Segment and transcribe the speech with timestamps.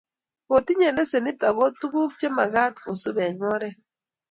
[0.47, 3.77] kotinyei lesenit ago tuguuk chemagat kesuup eng oret